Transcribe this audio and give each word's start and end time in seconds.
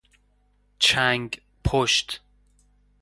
چنگ 0.79 1.39
پشت 1.65 2.21